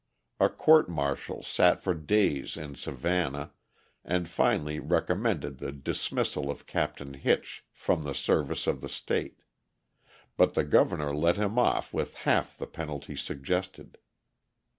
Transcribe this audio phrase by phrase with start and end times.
[0.39, 3.51] A court martial sat for days in Savannah
[4.03, 9.43] and finally recommended the dismissal of Captain Hitch from the service of the state;
[10.37, 13.99] but the Governor let him off with half the penalty suggested.